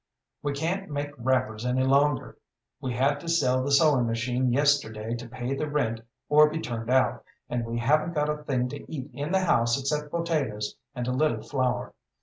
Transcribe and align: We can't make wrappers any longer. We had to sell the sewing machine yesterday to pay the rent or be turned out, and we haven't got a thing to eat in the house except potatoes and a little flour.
We 0.41 0.53
can't 0.53 0.89
make 0.89 1.11
wrappers 1.19 1.63
any 1.63 1.83
longer. 1.83 2.35
We 2.81 2.91
had 2.93 3.19
to 3.19 3.29
sell 3.29 3.61
the 3.63 3.69
sewing 3.71 4.07
machine 4.07 4.51
yesterday 4.51 5.13
to 5.13 5.29
pay 5.29 5.53
the 5.53 5.69
rent 5.69 6.01
or 6.27 6.49
be 6.49 6.59
turned 6.59 6.89
out, 6.89 7.23
and 7.49 7.63
we 7.67 7.77
haven't 7.77 8.13
got 8.15 8.27
a 8.27 8.41
thing 8.43 8.67
to 8.69 8.91
eat 8.91 9.11
in 9.13 9.31
the 9.31 9.41
house 9.45 9.79
except 9.79 10.09
potatoes 10.09 10.75
and 10.95 11.05
a 11.07 11.11
little 11.11 11.43
flour. 11.43 11.93